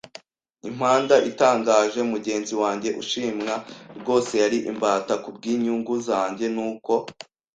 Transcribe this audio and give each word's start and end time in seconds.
impanda 0.69 1.15
itangaje. 1.29 1.99
Mugenzi 2.11 2.53
wanjye 2.61 2.89
ushimwa 3.01 3.53
rwose 3.99 4.33
yari 4.43 4.57
imbata 4.71 5.13
kubwinyungu 5.23 5.93
zanjye, 6.07 6.45
nuko, 6.55 6.93